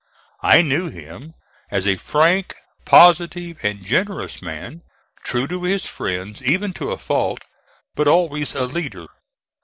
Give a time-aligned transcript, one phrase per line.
[0.41, 1.35] I knew him
[1.69, 2.55] as a frank,
[2.85, 4.81] positive and generous man,
[5.23, 7.41] true to his friends even to a fault,
[7.93, 9.05] but always a leader.